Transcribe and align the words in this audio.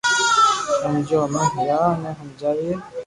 ھمجيو 0.83 1.21
ھمي 1.33 1.63
يا 1.69 1.81
ني 2.01 2.11
ھمجاوي 2.19 2.71